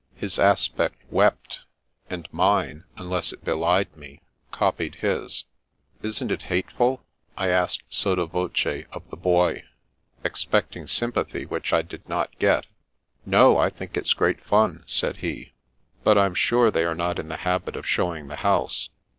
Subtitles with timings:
[0.15, 1.59] His aspect wept,
[2.09, 5.45] and mine (unless it belied me) copied his."
[6.01, 7.03] Isn't it hateful?
[7.19, 9.61] *' I asked, sotto voce, of the Boy,
[10.23, 12.65] expecting sympathy which I did not get."
[13.27, 15.51] No, I think it's great fun," said he."
[16.03, 18.89] But I'm sure they are not in the habit of show ing the house.